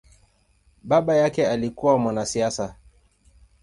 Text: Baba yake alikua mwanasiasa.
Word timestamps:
Baba 0.83 1.15
yake 1.15 1.47
alikua 1.47 1.97
mwanasiasa. 1.97 2.75